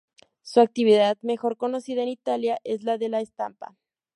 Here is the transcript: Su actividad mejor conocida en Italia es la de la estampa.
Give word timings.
Su 0.41 0.61
actividad 0.61 1.19
mejor 1.21 1.57
conocida 1.57 2.01
en 2.01 2.07
Italia 2.09 2.57
es 2.63 2.81
la 2.83 2.97
de 2.97 3.07
la 3.07 3.21
estampa. 3.21 3.77